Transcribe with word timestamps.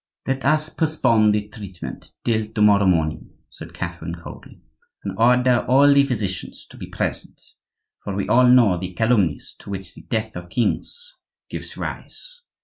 "Let 0.25 0.43
us 0.43 0.69
postpone 0.69 1.29
the 1.31 1.47
treatment 1.47 2.13
till 2.25 2.47
to 2.47 2.61
morrow 2.63 2.87
morning," 2.87 3.37
said 3.51 3.75
Catherine, 3.75 4.15
coldly, 4.15 4.59
"and 5.03 5.15
order 5.15 5.59
all 5.67 5.93
the 5.93 6.03
physicians 6.03 6.65
to 6.71 6.77
be 6.77 6.87
present; 6.87 7.39
for 8.03 8.15
we 8.15 8.27
all 8.27 8.47
know 8.47 8.79
the 8.79 8.95
calumnies 8.95 9.55
to 9.59 9.69
which 9.69 9.93
the 9.93 10.01
death 10.01 10.35
of 10.35 10.49
kings 10.49 11.13
gives 11.51 11.77
rise." 11.77 12.41